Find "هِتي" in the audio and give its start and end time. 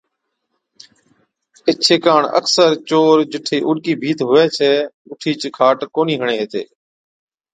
6.41-6.63